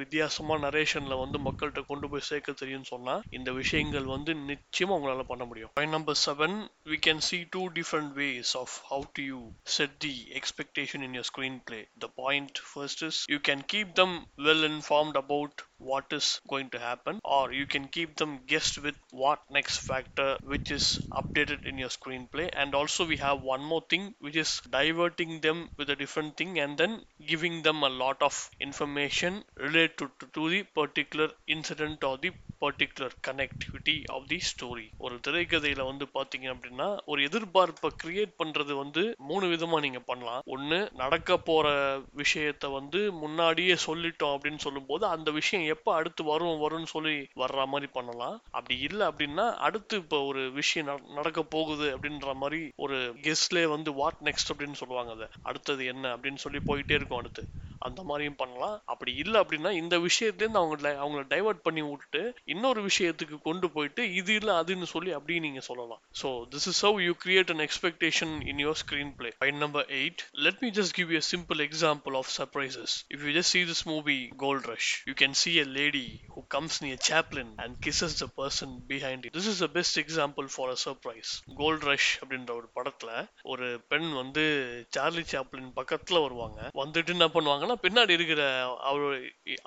வித்தியாசமான 0.52 0.70
நரேஷன்ல 0.70 1.16
வந்து 1.16 1.38
மக்கள்கிட்ட 1.40 1.82
கொண்டு 1.90 2.06
போய் 2.12 2.26
சேர்க்க 2.28 2.54
தெரியும்னு 2.62 2.90
சொன்னா 2.92 3.16
இந்த 3.38 3.50
விஷயங்கள் 3.54 4.08
வந்து 4.08 4.32
நிச்சயமா 4.50 4.96
உங்களால 4.98 5.24
பண்ண 5.24 5.44
முடியும் 5.46 5.72
point 5.76 5.96
number 5.98 6.20
seven 6.22 6.56
we 6.86 6.98
can 7.06 7.22
see 7.28 7.40
two 7.52 7.62
different 7.76 8.12
ways 8.18 8.54
of 8.62 8.76
how 8.90 9.06
to 9.14 9.24
you 9.26 9.40
set 9.76 9.96
the 10.00 10.14
expectation 10.40 11.04
in 11.08 11.16
your 11.18 11.28
screenplay 11.68 11.80
the 12.00 12.10
point 12.18 12.62
first 12.70 13.04
is 13.10 13.20
you 13.30 13.40
can 13.50 13.64
keep 13.74 13.92
them 13.96 14.16
well 14.48 14.68
informed 14.72 15.20
about 15.24 15.60
what 15.80 16.06
is 16.14 16.40
going 16.48 16.70
to 16.70 16.80
happen 16.80 17.20
or 17.24 17.52
you 17.52 17.66
can 17.66 17.88
keep 17.88 18.16
them 18.18 18.40
guessed 18.46 18.78
with 18.78 18.96
what 19.12 19.42
next 19.50 19.80
factor 19.80 20.38
which 20.44 20.70
is 20.72 21.00
updated 21.12 21.66
in 21.66 21.78
your 21.78 21.90
screenplay. 21.90 22.50
And 22.54 22.76
also 22.76 23.06
we 23.06 23.18
have 23.18 23.42
one 23.42 23.64
more 23.64 23.84
thing 23.90 24.14
which 24.20 24.36
is 24.36 24.62
diverting 24.70 25.42
them 25.42 25.72
with 25.78 25.90
a 25.90 25.96
different 25.96 26.38
thing 26.38 26.60
and 26.60 26.78
then 26.78 27.04
giving 27.26 27.64
them 27.64 27.84
a 27.84 27.90
lot 27.90 28.22
of 28.22 28.50
information 28.60 29.44
related 29.58 29.98
to, 29.98 30.12
to, 30.34 30.50
the 30.50 30.64
particular 30.64 31.32
incident 31.48 32.04
or 32.04 32.18
the 32.18 32.32
particular 32.62 33.12
connectivity 33.28 34.04
of 34.06 34.28
the 34.28 34.38
story 34.38 34.90
ஒரு 34.98 35.20
திரைக்கதையில 35.28 35.86
வந்து 35.86 36.08
பாத்தீங்க 36.14 36.42
அப்படின்னா 36.42 36.98
ஒரு 37.06 37.24
எதிர்பார்ப்பை 37.24 37.88
create 38.04 38.34
பண்றது 38.44 38.74
வந்து 38.74 39.16
மூணு 39.18 39.46
விதமா 39.48 39.80
நீங்க 39.80 40.00
பண்ணலாம். 40.00 40.42
ஒன்னு 40.46 40.90
நடக்க 40.94 41.38
போற 41.38 41.98
விஷயத்த 41.98 42.72
வந்து 42.72 43.12
முன்னாடியே 43.12 43.74
சொல்லிட்டோம் 43.74 44.24
அப்படின்னு 44.24 44.58
சொல்லும்போது 44.58 45.06
அந்த 45.06 45.32
விஷயம் 45.32 45.68
எப்ப 45.68 45.94
அடுத்து 45.94 46.24
வரும் 46.24 46.48
வரும்னு 46.48 46.84
சொல்லி 46.84 47.28
வர்ற 47.36 47.66
மாதிரி 47.66 47.92
பண்ணலாம். 47.92 48.42
அப்படி 48.52 48.80
இல்லை 48.80 49.08
அப்படின்னா 49.08 49.54
அடுத்து 49.54 49.98
இப்போ 49.98 50.22
ஒரு 50.22 50.52
விஷயம் 50.52 50.88
நட- 50.88 51.14
நடக்க 51.14 51.44
போகுது 51.44 51.98
அப்படின்ற 51.98 52.36
மாதிரி 52.36 52.72
ஒரு 52.76 53.16
கெஸ்ட்லே 53.22 53.66
வந்து 53.66 53.94
வாட் 53.94 54.18
நெக்ஸ்ட் 54.24 54.58
அப்படின்னு 54.58 54.72
சொல்லுவாங்க 54.72 55.12
அதை. 55.12 55.28
அடுத்தது 55.42 55.86
என்ன 55.86 56.18
அப்படின்னு 56.18 56.36
சொல்லி 56.36 56.60
போயிட்டே 56.68 56.92
இருக்கும் 56.92 57.18
அடுத்து. 57.18 57.48
அந்த 57.82 58.02
மாதிரியும் 58.04 58.40
பண்ணலாம் 58.40 58.76
அப்படி 58.92 59.12
இல்லை 59.22 59.38
அப்படின்னா 59.42 59.72
இந்த 59.80 59.96
விஷயத்துலேருந்து 60.06 60.62
அவங்கள 60.62 60.90
அவங்கள 61.02 61.24
டைவர்ட் 61.32 61.62
பண்ணி 61.66 61.82
விட்டுட்டு 61.86 62.22
இன்னொரு 62.54 62.82
விஷயத்துக்கு 62.88 63.38
கொண்டு 63.44 63.68
போயிட்டு 63.74 64.04
இது 64.20 64.34
இல்லை 64.40 64.54
அதுன்னு 64.62 64.90
சொல்லி 64.94 65.12
அப்படியே 65.18 65.40
நீங்கள் 65.46 65.68
சொல்லலாம் 65.68 66.02
so 66.22 66.30
this 66.54 66.68
is 66.72 66.82
how 66.86 67.00
you 67.06 67.14
create 67.24 67.52
an 67.54 67.64
expectation 67.68 68.34
in 68.52 68.62
your 68.66 68.80
screenplay 69.20 69.32
point 69.40 69.62
number 69.66 69.88
eight 70.00 70.24
let 70.46 70.62
me 70.62 70.72
just 70.80 70.96
give 71.00 71.12
you 71.12 71.22
simple 71.30 71.62
example 71.68 72.18
of 72.22 72.32
surprises 72.36 72.96
if 73.16 73.24
you 73.28 73.34
just 73.38 73.54
see 73.56 73.64
this 73.70 73.86
movie 73.90 74.18
Gold 74.44 74.70
Rush 74.72 74.92
you 75.10 75.16
can 75.22 75.38
see 75.42 75.54
a 75.60 75.68
lady 75.78 76.06
who 76.36 76.44
comes 76.56 76.80
near 76.86 77.04
Chaplin 77.10 77.54
and 77.64 77.78
kisses 77.86 78.18
the 78.22 78.28
person 78.40 78.76
behind 78.90 79.26
it 79.26 79.36
this 79.38 79.50
is 79.54 79.62
the 79.62 79.70
best 79.76 80.00
example 80.04 80.50
for 80.54 80.72
a 80.72 80.80
surprise 80.86 81.32
Gold 81.60 81.88
Rush 81.90 82.12
அப்படின்ற 82.20 82.52
ஒரு 82.60 82.70
படத்தில் 82.76 83.14
ஒரு 83.50 83.70
பெண் 83.90 84.10
வந்து 84.20 84.46
Charlie 84.94 85.26
Chaplin 85.30 85.72
பக்கத்தில் 85.78 86.24
வருவாங்க 86.24 86.48
வந்துட்டு 86.80 87.14
என்ன 87.16 87.28
பண்ணுவாங்க 87.34 87.66
பின்னாடி 87.84 88.14
இருக்கிற 88.18 88.42
அவர் 88.90 89.06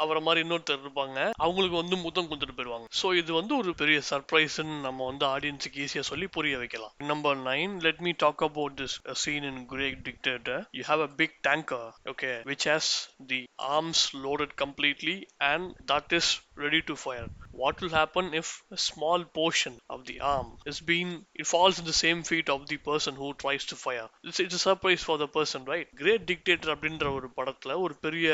அவரை 0.04 0.20
மாதிரி 0.26 0.42
இன்னொருத்தர் 0.44 0.82
இருப்பாங்க. 0.84 1.18
அவங்களுக்கு 1.46 1.76
வந்து 1.80 1.96
முத்தம் 2.04 2.28
கொடுத்துட்டு 2.28 2.56
போயிருவாங்க 2.56 2.86
ஸோ 3.00 3.08
இது 3.20 3.30
வந்து 3.32 3.52
ஒரு 3.56 3.72
பெரிய 3.74 3.98
சர்ப்ரைஸ்ன்னு 4.10 4.76
நம்ம 4.86 5.06
வந்து 5.10 5.26
ஆடியன்ஸுக்கு 5.26 5.82
ஈஸியா 5.86 6.04
சொல்லி 6.10 6.28
புரிய 6.36 6.56
வைக்கலாம். 6.58 6.94
Number 7.12 7.38
nine 7.48 7.74
let 7.86 8.02
me 8.06 8.12
talk 8.24 8.44
about 8.48 8.76
this 8.80 8.96
scene 9.22 9.46
in 9.50 9.62
Great 9.66 10.00
Dictator 10.08 10.62
you 10.78 10.84
have 10.90 11.02
a 11.02 11.10
big 11.22 11.36
tanker 11.48 11.88
okay 12.12 12.32
which 12.52 12.66
has 12.70 12.90
the 13.32 13.40
arms 13.76 14.04
loaded 14.26 14.54
completely 14.64 15.16
and 15.50 15.68
that 15.92 16.14
is 16.20 16.32
ready 16.56 16.82
to 16.82 16.94
fire 16.96 17.26
what 17.54 17.80
will 17.80 17.92
happen 17.92 18.24
if 18.34 18.48
a 18.70 18.80
small 18.80 19.20
portion 19.32 19.74
of 19.88 20.04
the 20.04 20.16
arm 20.28 20.48
is 20.66 20.78
being 20.82 21.10
it 21.34 21.46
falls 21.46 21.78
in 21.78 21.84
the 21.84 21.96
same 21.96 22.22
feet 22.22 22.48
of 22.48 22.66
the 22.66 22.78
person 22.82 23.14
who 23.14 23.28
tries 23.36 23.64
to 23.64 23.76
fire 23.76 24.06
it's, 24.24 24.40
it's 24.40 24.54
a 24.54 24.58
surprise 24.60 25.02
for 25.02 25.16
the 25.18 25.28
person 25.28 25.64
right 25.66 25.88
great 25.96 26.24
dictator 26.26 26.70
அப்படின்ற 26.74 27.06
ஒரு 27.14 27.28
படத்துல 27.36 27.78
ஒரு 27.80 27.94
பெரிய 28.00 28.28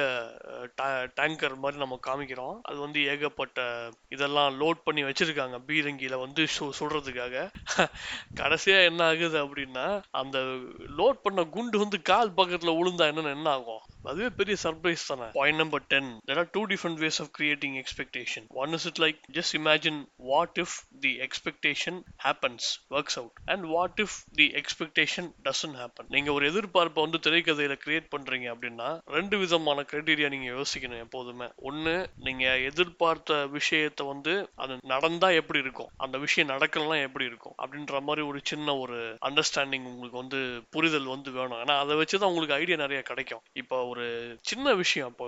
tanker 1.18 1.56
மாதிரி 1.56 1.78
நம்ம 1.78 1.98
காமிக்கிறோம் 2.02 2.56
அது 2.62 2.78
வந்து 2.78 3.00
ஏகப்பட்ட 3.06 3.60
இதெல்லாம் 4.08 4.58
லோட் 4.60 4.84
பண்ணி 4.84 5.04
வச்சிருக்காங்க 5.04 5.58
பீரங்கியில 5.68 6.18
வந்து 6.20 6.44
சு- 6.54 6.72
சுடுறதுக்காக 6.78 7.44
கடைசியா 8.40 8.78
என்ன 8.84 9.02
ஆகுது 9.08 9.38
அப்படின்னா 9.44 9.86
அந்த 10.14 10.38
லோட் 10.98 11.22
பண்ண 11.22 11.44
குண்டு 11.54 11.78
வந்து 11.78 12.00
கால் 12.02 12.36
பக்கத்துல 12.38 12.76
விழுந்தா 12.78 13.08
என்னன்னு 13.10 13.36
என்ன 13.38 13.50
ஆகும் 13.50 13.82
அதுவே 14.08 14.28
பெரிய 14.36 14.56
சர்ப்ரைஸ் 14.62 15.06
தானே? 15.06 15.28
Point 15.32 15.58
number 15.58 15.86
ten 15.86 16.10
there 16.26 16.38
are 16.42 16.48
two 16.52 16.66
different 16.66 17.00
ways 17.04 17.18
of 17.18 17.30
creating 17.38 17.76
expectation 17.82 18.46
one 18.62 18.72
is 18.72 18.86
it 18.86 18.98
like 18.98 19.18
just 19.32 19.54
imagine 19.58 20.00
what 20.16 20.58
if 20.60 20.76
the 21.00 21.12
expectation 21.26 21.98
happens 22.24 22.68
works 22.90 23.18
out 23.20 23.38
and 23.46 23.64
what 23.74 24.00
if 24.02 24.16
the 24.32 24.46
expectation 24.60 25.28
doesn't 25.44 25.76
happen 25.80 26.08
நீங்க 26.08 26.32
ஒரு 26.32 26.44
எதிர்பார்ப்பை 26.52 27.00
வந்து 27.04 27.18
திரைக்கதையில 27.26 27.74
create 27.86 28.08
பண்றீங்க 28.16 28.46
அப்படின்னா 28.54 28.88
ரெண்டு 29.06 29.38
விதமான 29.38 29.84
criteria 29.90 30.28
நீங்க 30.28 30.48
யோசிக்கணும் 30.50 30.98
எப்போதுமே. 30.98 31.46
ஒன்னு 31.56 31.94
நீங்க 32.18 32.58
எதிர்பார்த்த 32.58 33.46
விஷயத்தை 33.46 34.06
வந்து 34.06 34.50
அது 34.54 34.76
நடந்தா 34.82 35.28
எப்படி 35.40 35.58
இருக்கும்? 35.58 35.90
அந்த 35.96 36.18
விஷயம் 36.18 36.50
நடக்கலாம் 36.50 37.04
எப்படி 37.06 37.24
இருக்கும்? 37.24 37.54
அப்படின்ற 37.62 38.00
மாதிரி 38.00 38.26
ஒரு 38.26 38.40
சின்ன 38.42 38.76
ஒரு 38.76 39.18
அண்டர்ஸ்டாண்டிங் 39.26 39.86
உங்களுக்கு 39.92 40.18
வந்து 40.18 40.40
புரிதல் 40.70 41.12
வந்து 41.14 41.30
வேணும். 41.30 41.58
ஏன்னா 41.58 41.78
அதை 41.78 41.96
வச்சுதான் 41.96 42.30
உங்களுக்கு 42.32 42.54
ஐடியா 42.54 42.76
நிறைய 42.76 43.02
கிடைக்கும். 43.02 43.42
இப்போ 43.52 43.84
ஒரு 43.84 43.97
ஒரு 43.98 44.38
சின்ன 44.40 44.74
விஷயம். 44.74 45.08
இப்போ 45.08 45.26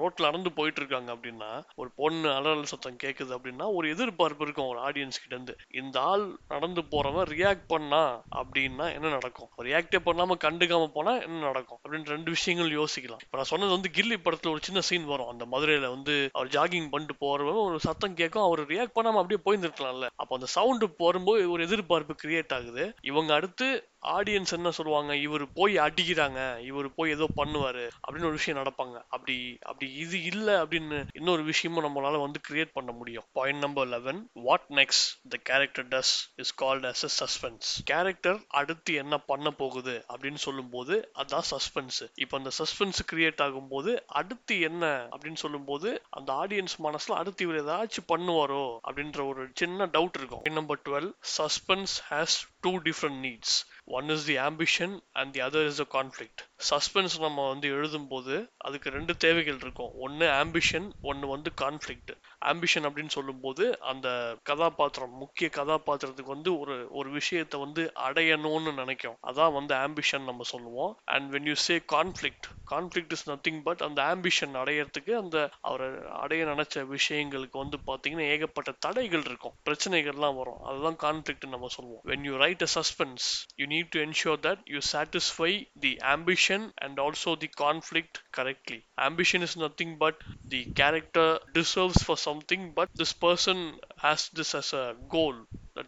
ரோட்ல 0.00 0.22
நடந்து 0.22 0.50
போயிட்டு 0.52 0.80
இருக்காங்க 0.80 1.10
அப்படின்னா 1.14 1.48
ஒரு 1.74 1.88
பொண்ணு 1.96 2.28
அலறல் 2.28 2.70
சத்தம் 2.72 3.00
கேக்குது 3.02 3.32
அப்படின்னா 3.36 3.66
ஒரு 3.74 3.86
எதிர்பார்ப்பு 3.90 4.44
இருக்கும் 4.44 4.68
ஒரு 4.68 4.78
ஆடியன்ஸ் 4.78 5.20
கிட்ட 5.22 5.34
இருந்து 5.34 5.54
இந்த 5.72 5.96
ஆள் 6.00 6.24
நடந்து 6.48 6.82
போறவன் 6.90 7.28
ரியாக்ட் 7.32 7.66
பண்ணா 7.66 8.02
அப்படின்னா 8.36 8.86
என்ன 8.94 9.08
நடக்கும்? 9.08 9.50
ரியாக்டே 9.62 10.00
பண்ணாம 10.08 10.36
கண்டுக்காம 10.44 10.86
போனா 10.86 11.14
என்ன 11.20 11.40
நடக்கும்? 11.40 11.78
அப்படின்னு 11.82 12.12
ரெண்டு 12.14 12.30
விஷயங்கள் 12.30 12.76
யோசிக்கலாம். 12.78 13.24
இப்ப 13.26 13.38
நான் 13.40 13.50
சொன்னது 13.52 13.70
வந்து 13.70 13.92
கில்லி 13.98 14.18
படத்துல 14.18 14.52
ஒரு 14.54 14.62
சின்ன 14.62 14.80
சீன் 14.80 15.10
வரும். 15.12 15.28
அந்த 15.28 15.46
மதுரையில 15.52 15.88
வந்து 15.88 16.16
அவர் 16.32 16.52
ஜாகிங் 16.56 16.90
பண்ணிட்டு 16.90 17.16
போறவன் 17.24 17.62
ஒரு 17.64 17.80
சத்தம் 17.80 18.18
கேட்கும் 18.22 18.42
அவர் 18.42 18.62
ரியாக்ட் 18.66 18.96
பண்ணாம 18.98 19.20
அப்படியே 19.22 19.40
போயிருந்துருக்கலாம்ல. 19.46 20.08
அப்போ 20.16 20.34
அந்த 20.34 20.50
சவுண்டு 20.56 20.88
போகும்போது 20.90 21.50
ஒரு 21.50 21.62
எதிர்பார்ப்பு 21.64 22.16
கிரியேட் 22.24 22.54
ஆகுது. 22.54 22.86
இவங்க 23.02 23.30
அடுத்து 23.34 23.68
ஆடியன்ஸ் 24.06 24.52
என்ன 24.52 24.70
சொல்லுவாங்க? 24.70 25.16
இவர் 25.16 25.52
போய் 25.52 25.76
அடிக்கிறாங்க. 25.76 26.60
இவர் 26.60 26.94
போய் 26.94 27.10
ஏதோ 27.10 27.26
பண்ணுவாரு. 27.36 27.90
அப்படின்னு 28.06 28.28
ஒரு 28.28 28.30
விஷயம் 28.30 28.62
நடப்பாங்க. 28.62 28.96
அப்படி 29.08 29.56
அப்படி 29.60 29.92
இது 29.92 30.24
இல்லை 30.24 30.54
அப்படின்னு 30.54 31.04
இன்னொரு 31.12 31.42
விஷயமும் 31.42 31.84
நம்மளால 31.84 32.20
வந்து 32.20 32.40
கிரியேட் 32.48 32.70
பண்ண 32.72 32.92
முடியும். 32.92 33.24
Point 33.32 33.58
number 33.58 33.88
eleven 33.88 34.30
what 34.32 34.64
next 34.68 35.06
the 35.28 35.38
character 35.42 35.88
does 35.88 36.14
is 36.36 36.62
called 36.62 36.92
as 36.92 37.04
a 37.08 37.10
suspense 37.20 37.68
character 37.84 38.40
அடுத்து 38.48 38.94
என்ன 38.94 39.18
பண்ண 39.18 39.50
போகுது? 39.50 40.04
அப்படின்னு 40.08 40.34
சொல்லும்போது 40.34 41.10
அதான் 41.18 41.48
சஸ்பென்ஸ் 41.50 42.10
இப்போ 42.14 42.36
அந்த 42.36 42.50
சஸ்பென்ஸ் 42.58 43.00
கிரியேட் 43.12 43.42
ஆகும்போது 43.42 44.00
அடுத்து 44.06 44.60
என்ன? 44.60 45.08
அப்படின்னு 45.16 45.34
சொல்லும்போது 45.34 46.02
அந்த 46.10 46.32
ஆடியன்ஸ் 46.32 46.76
மனசுல 46.82 47.12
அடுத்து 47.12 47.48
இவர் 47.48 47.64
ஏதாச்சும் 47.64 48.10
பண்ணுவாரோ? 48.14 48.78
அப்படின்ற 48.90 49.26
ஒரு 49.26 49.48
சின்ன 49.54 49.86
டவுட் 49.86 50.18
இருக்கும். 50.18 50.42
Number 50.52 50.80
twelve 50.88 51.12
suspense 51.38 51.94
has 52.10 52.36
two 52.60 52.78
different 52.78 53.20
needs 53.28 53.71
One 53.84 54.10
is 54.10 54.26
the 54.26 54.38
ambition 54.38 55.02
and 55.14 55.32
the 55.32 55.40
other 55.42 55.62
is 55.64 55.78
the 55.78 55.86
conflict. 55.86 56.46
Suspense 56.70 57.16
நம்ம 57.18 57.48
வந்து 57.48 57.68
எழுதும்போது 57.76 58.34
அதுக்கு 58.56 58.90
ரெண்டு 58.90 59.16
தேவைகள் 59.16 59.60
இருக்கும். 59.60 59.92
ஒன்று 59.94 60.26
ஆம்பிஷன் 60.42 60.88
ஒன்று 61.02 61.26
வந்து 61.28 61.50
கான்ஃப்ளிக்ட் 61.60 62.12
ஆம்பிஷன் 62.44 62.86
அப்படின்னு 62.86 63.14
சொல்லும்போது 63.16 63.80
அந்த 63.80 64.08
கதாபாத்திரம் 64.42 65.14
முக்கிய 65.16 65.50
கதாபாத்திரத்துக்கு 65.54 66.34
வந்து 66.36 66.58
ஒரு 66.58 66.86
ஒரு 66.90 67.10
விஷயத்தை 67.10 67.60
வந்து 67.60 67.92
அடையணும்னு 68.08 68.72
நினைக்கும். 68.74 69.16
அதான் 69.26 69.52
வந்து 69.52 69.74
ஆம்பிஷன் 69.74 70.28
நம்ம 70.30 70.42
சொல்லுவோம். 70.42 70.98
And 71.04 71.34
when 71.34 71.46
you 71.46 71.54
say 71.54 71.76
conflict 71.92 72.48
conflict 72.70 73.10
is 73.10 73.30
nothing 73.30 73.60
but 73.62 73.80
அந்த 73.80 74.00
ஆம்பிஷன் 74.02 74.54
அடையறதுக்கு 74.60 75.12
அந்த 75.22 75.50
அவரை 75.60 75.88
அடைய 76.20 76.44
நினைச்ச 76.44 76.84
விஷயங்களுக்கு 76.96 77.56
வந்து 77.62 77.78
பார்த்தீங்கன்னா 77.86 78.28
ஏகப்பட்ட 78.34 78.70
தடைகள் 78.78 79.24
இருக்கும். 79.24 79.56
பிரச்சனைகள்லாம் 79.64 80.38
வரும். 80.40 80.60
அதுதான் 80.62 81.00
கான்ஃப்ளிக்ட் 81.06 81.48
நம்ம 81.48 81.68
சொல்லுவோம். 81.68 82.02
When 82.04 82.24
you 82.24 82.36
write 82.36 82.62
a 82.62 82.70
suspense 82.78 83.26
you 83.56 83.66
need 83.66 83.88
to 83.88 84.00
ensure 84.00 84.40
that 84.48 84.62
you 84.64 84.78
satisfy 84.92 85.52
the 85.80 85.96
ambition 86.14 86.50
ambition 86.52 86.72
and 86.78 86.98
also 86.98 87.36
the 87.36 87.48
conflict 87.48 88.22
correctly. 88.32 88.84
Ambition 88.98 89.42
is 89.42 89.56
nothing 89.56 89.98
but 89.98 90.16
the 90.44 90.64
character 90.74 91.38
deserves 91.54 92.02
for 92.02 92.16
something 92.16 92.72
but 92.74 92.88
this 92.94 93.12
person 93.12 93.78
has 93.98 94.28
this 94.30 94.54
as 94.54 94.72
a 94.72 94.96
goal 95.08 95.34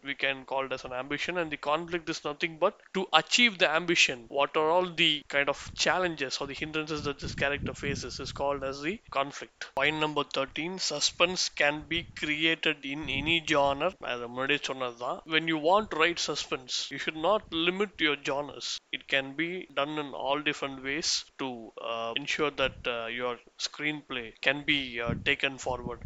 we 0.03 0.15
can 0.15 0.37
call 0.45 0.65
it 0.65 0.73
as 0.77 0.83
an 0.85 0.93
ambition 0.93 1.37
and 1.37 1.51
the 1.51 1.57
conflict 1.69 2.09
is 2.13 2.19
nothing 2.23 2.57
but 2.63 2.75
to 2.97 3.01
achieve 3.21 3.57
the 3.63 3.69
ambition 3.79 4.25
what 4.39 4.55
are 4.61 4.69
all 4.75 4.87
the 5.03 5.11
kind 5.35 5.49
of 5.53 5.59
challenges 5.85 6.37
or 6.39 6.47
the 6.47 6.57
hindrances 6.61 7.03
that 7.07 7.19
this 7.19 7.35
character 7.35 7.73
faces 7.83 8.19
is 8.19 8.31
called 8.31 8.63
as 8.63 8.81
the 8.87 8.95
conflict 9.17 9.67
point 9.75 9.97
number 10.05 10.23
13 10.39 10.77
suspense 10.91 11.49
can 11.63 11.83
be 11.93 11.99
created 12.21 12.77
in 12.93 13.01
any 13.19 13.37
genre 13.51 13.89
அது 14.11 14.27
முன்னாடியே 14.33 14.61
சொன்னதுதான் 14.69 15.17
when 15.35 15.45
you 15.53 15.59
want 15.69 15.87
to 15.91 15.97
write 16.01 16.21
suspense 16.29 16.73
you 16.93 16.99
should 17.03 17.19
not 17.29 17.41
limit 17.67 17.91
your 18.07 18.17
genres 18.29 18.67
it 18.97 19.03
can 19.13 19.27
be 19.41 19.49
done 19.79 19.93
in 20.03 20.09
all 20.25 20.39
different 20.49 20.77
ways 20.89 21.09
to 21.41 21.47
uh, 21.91 22.11
ensure 22.21 22.51
that 22.61 22.77
uh, 22.87 23.07
your 23.19 23.33
screenplay 23.67 24.27
can 24.47 24.59
be 24.71 24.79
uh, 25.05 25.13
taken 25.29 25.55
forward 25.65 26.01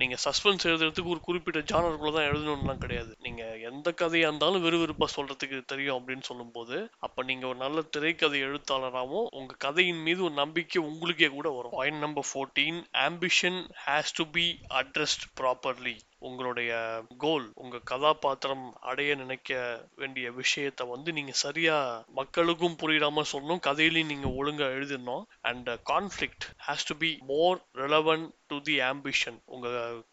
நீங்க 0.00 0.16
suspense 0.26 0.64
எழுதுறதுக்கு 0.70 1.12
ஒரு 1.14 1.20
குறிப்பிட்ட 1.26 1.60
ஜானருக்குள்ள 1.70 2.12
தான் 2.16 2.28
எழுதணும்லாம் 2.30 2.80
கிடையாது 2.84 3.12
நீங்க 3.26 3.37
எந்த 3.41 3.91
கதையா 3.91 4.27
இருந்தாலும் 4.29 4.63
விறுவிறுப்பா 4.65 5.07
சொல்றதுக்கு 5.15 5.65
தெரியும் 5.65 5.97
அப்படின்னு 5.99 6.21
சொல்லும்போது 6.21 6.89
அப்ப 6.99 7.23
நீங்க 7.23 7.47
ஒரு 7.47 7.57
நல்ல 7.57 7.81
திரைக்கதை 7.81 8.43
எழுத்தாளராகவும் 8.43 9.27
உங்க 9.31 9.55
கதையின் 9.57 10.01
மீது 10.01 10.23
ஒரு 10.23 10.33
நம்பிக்கை 10.33 10.81
உங்களுக்கே 10.81 11.27
கூட 11.29 11.49
வரும். 11.49 11.71
Point 11.71 11.97
number 11.97 12.29
fourteen 12.33 12.83
ambition 13.07 13.59
has 13.87 14.15
to 14.15 14.25
be 14.31 14.59
addressed 14.73 15.25
properly 15.41 15.95
உங்களுடைய 16.19 16.71
கோல் 17.17 17.51
உங்க 17.53 17.79
கதாபாத்திரம் 17.83 18.73
அடைய 18.81 19.15
நினைக்க 19.15 19.81
வேண்டிய 19.95 20.31
விஷயத்த 20.31 20.87
வந்து 20.89 21.13
நீங்க 21.13 21.31
சரியா 21.31 22.03
மக்களுக்கும் 22.07 22.77
புரியாம 22.81 23.23
சொல்லணும் 23.31 23.63
கதையிலையும் 23.67 24.11
நீங்க 24.13 24.27
ஒழுங்கா 24.27 24.67
எழுதிடணும். 24.71 25.23
And 25.41 25.69
conflict 25.69 26.45
has 26.67 26.87
to 26.87 26.95
be 26.99 27.17
more 27.27 27.61
relevant 27.75 28.29
to 28.47 28.61
the 28.61 28.79
ambition 28.79 29.37
உங்க 29.45 29.67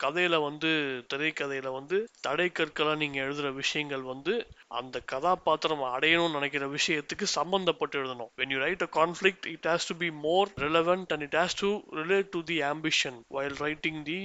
கதையில 0.04 0.42
வந்து 0.42 0.70
திரைக்கதையில 1.14 1.72
வந்து 1.72 1.98
தடை 2.20 2.50
கற்களா 2.58 2.96
நீங்க 2.96 3.22
எழுதுற 3.22 3.52
விஷயங்கள் 3.52 4.00
வந்து 4.00 4.46
அந்த 4.68 5.00
கதாபாத்திரம் 5.00 5.82
அடையணும்னு 5.82 6.32
நினைக்கிற 6.32 6.66
விஷயத்துக்கு 6.66 7.26
சம்பந்தப்பட்டு 7.34 7.96
எழுதணும். 7.96 8.32
When 8.36 8.48
you 8.48 8.58
write 8.58 8.82
a 8.82 8.88
conflict 8.96 9.46
it 9.46 9.66
has 9.66 9.88
to 9.88 9.96
be 9.98 10.10
more 10.10 10.48
relevant 10.56 11.12
and 11.14 11.24
it 11.28 11.36
has 11.36 11.58
to 11.58 11.70
relate 12.00 12.28
to 12.30 12.42
the 12.42 12.60
ambition 12.60 13.18
while 13.34 13.56
writing 13.58 14.02
the 14.02 14.20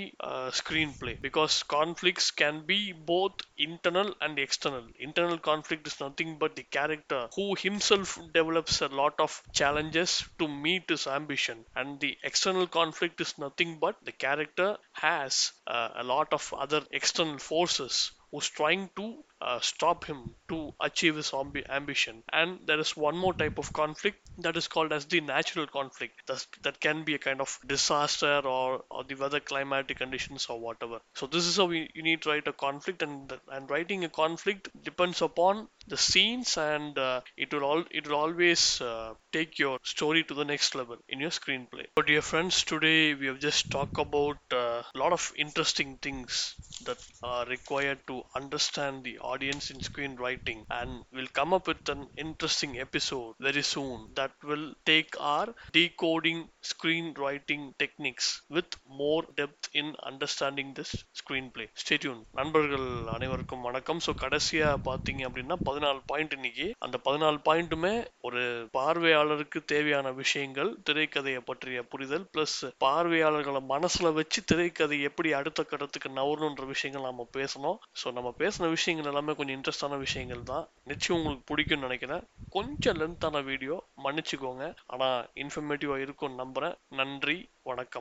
screenplay 1.00 1.14
because 1.22 1.56
conflicts 1.72 2.32
can 2.32 2.66
be 2.66 2.92
both 2.92 3.34
internal 3.58 4.14
and 4.22 4.38
external. 4.38 4.86
Internal 5.00 5.38
conflict 5.38 5.88
is 5.88 6.00
nothing 6.00 6.38
but 6.38 6.56
the 6.56 6.64
character 6.64 7.30
who 7.36 7.56
himself 7.56 8.20
develops 8.34 8.82
a 8.82 8.88
lot 8.90 9.14
of 9.20 9.42
challenges 9.54 10.24
to 10.40 10.48
meet 10.48 10.90
his 10.90 11.08
ambition. 11.08 11.66
And 11.76 12.00
the 12.00 12.18
external 12.24 12.68
conflict 12.68 13.22
is 13.22 13.38
nothing 13.38 13.80
but 13.80 13.96
the 14.04 14.12
character 14.12 14.78
has 14.94 15.52
uh, 15.68 15.90
a 15.96 16.04
lot 16.04 16.34
of 16.34 16.54
other 16.54 16.86
external 16.92 17.38
forces 17.38 18.12
who's 18.32 18.50
trying 18.50 18.90
to 18.98 19.24
uh, 19.42 19.60
stop 19.60 20.06
him 20.06 20.36
to 20.50 20.72
achieve 20.80 21.16
his 21.16 21.32
ambi- 21.32 21.68
ambition. 21.70 22.24
And 22.32 22.60
there 22.66 22.80
is 22.80 22.96
one 22.96 23.18
more 23.18 23.34
type 23.34 23.58
of 23.58 23.74
conflict 23.74 24.20
that 24.40 24.56
is 24.58 24.68
called 24.68 24.94
as 24.94 25.06
the 25.06 25.22
natural 25.22 25.68
conflict. 25.68 26.22
That's, 26.28 26.48
that 26.64 26.80
can 26.80 27.04
be 27.04 27.16
a 27.16 27.20
kind 27.20 27.42
of 27.42 27.58
disaster 27.66 28.42
or, 28.46 28.84
or 28.92 29.04
the 29.04 29.16
weather 29.16 29.40
climatic 29.40 29.98
conditions 29.98 30.46
or 30.50 30.60
whatever. 30.60 31.00
So 31.16 31.28
this 31.28 31.46
is 31.46 31.58
how 31.58 31.66
we, 31.66 31.90
you 31.94 32.04
need 32.04 32.22
to 32.24 32.30
write 32.30 32.48
a 32.48 32.54
conflict 32.54 33.02
and 33.02 33.32
and 33.52 33.70
writing 33.70 34.04
a 34.04 34.10
conflict 34.10 34.70
depends 34.84 35.22
upon 35.22 35.68
the 35.88 35.98
scenes 35.98 36.58
and 36.58 36.98
uh, 36.98 37.22
it 37.38 37.54
will 37.54 37.64
all 37.64 37.84
it 37.92 38.08
will 38.08 38.16
always 38.16 38.80
uh, 38.82 39.14
take 39.32 39.58
your 39.60 39.78
story 39.84 40.24
to 40.24 40.34
the 40.34 40.46
next 40.46 40.76
level 40.76 40.98
in 41.10 41.20
your 41.20 41.30
screenplay. 41.32 41.86
So 41.98 42.04
dear 42.04 42.22
friends, 42.22 42.64
today 42.64 43.14
we 43.14 43.28
have 43.28 43.40
just 43.40 43.72
talked 43.72 43.98
about 44.00 44.38
a 44.52 44.84
lot 44.96 45.14
of 45.14 45.32
interesting 45.38 45.98
things 45.98 46.56
that 46.84 47.02
are 47.24 47.46
required 47.48 48.00
to 48.08 48.16
understand 48.36 49.04
the 49.04 49.18
audience 49.22 49.66
in 49.70 49.80
screenwriting 49.82 50.60
and 50.72 50.92
we'll 51.14 51.34
come 51.34 51.54
up 51.54 51.68
with 51.68 51.88
an 51.90 52.04
interesting 52.18 52.80
episode 52.80 53.34
very 53.40 53.64
soon 53.66 53.98
that 54.16 54.32
will 54.44 54.68
take 54.86 55.12
our 55.32 55.48
decoding 55.74 56.40
screenwriting 56.64 57.64
techniques 57.78 58.28
with 58.50 58.70
more 59.02 59.24
depth 59.38 59.70
in 59.74 59.96
understanding 60.04 60.74
this 60.74 60.92
screenplay. 61.14 61.68
Stay 61.76 61.98
tuned. 61.98 62.24
நண்பர்கள் 62.40 62.88
அனைவருக்கும் 63.16 63.62
வணக்கம் 63.62 64.02
so 64.06 64.12
கடைசியாக 64.16 64.78
பார்த்தீங்க 64.88 65.22
அப்படின்னா 65.28 65.58
பதினாலு 65.68 66.00
point 66.06 66.36
இன்னைக்கு 66.38 66.68
அந்த 66.80 66.98
பதினாலு 67.06 67.40
பாயிண்ட்டுமே 67.48 67.94
ஒரு 68.22 68.42
பார்வையாளருக்கு 68.78 69.60
தேவையான 69.66 70.12
விஷயங்கள் 70.22 70.72
திரைக்கதையை 70.90 71.42
பற்றிய 71.50 71.82
புரிதல் 71.94 72.28
பிளஸ் 72.34 72.58
பார்வையாளர்களை 72.86 73.62
மனசில் 73.74 74.16
வச்சு 74.20 74.42
திரைக்கதை 74.44 75.00
எப்படி 75.10 75.32
அடுத்த 75.40 75.64
கட்டத்துக்கு 75.64 76.10
நவரணுன்ற 76.20 76.66
விஷயங்கள் 76.74 77.08
நம்ம 77.10 77.24
பேசணும். 77.38 77.78
ஸோ 78.02 78.08
நம்ம 78.18 78.30
பேசின 78.40 78.70
விஷயங்கள் 78.70 79.10
எல்லாமே 79.12 79.36
கொஞ்சம் 79.36 79.58
இன்ட்ரெஸ்டான 79.58 79.98
விஷயங்கள் 80.06 80.50
தான். 80.52 80.66
நிச்சயம் 80.84 81.20
உங்களுக்கு 81.20 81.50
பிடிக்கும்னு 81.52 81.88
நினைக்கிறேன். 81.88 82.24
கொஞ்சம் 82.52 83.00
லென்த்தான 83.02 83.44
வீடியோ 83.44 83.76
மன்னிச்சுக்கோங்க. 84.04 84.64
ஆனா 84.88 85.10
இன்ஃபர்மேட்டிவாக 85.36 86.06
இருக்கும்னு 86.06 86.42
நம்புறேன். 86.44 86.78
நன்றி 86.90 87.38
வணக்கம். 87.64 88.00